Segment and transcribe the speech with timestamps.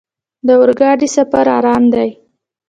[0.45, 2.09] د اورګاډي سفر ارام دی.